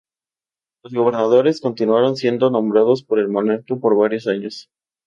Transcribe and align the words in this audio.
Los 0.83 0.95
gobernadores 0.95 1.61
continuaron 1.61 2.15
siendo 2.15 2.49
nombrados 2.49 3.03
por 3.03 3.19
el 3.19 3.27
monarca 3.29 3.75
por 3.75 3.95
varios 3.95 4.25
años. 4.25 4.67